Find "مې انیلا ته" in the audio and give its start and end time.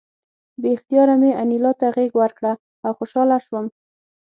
1.21-1.87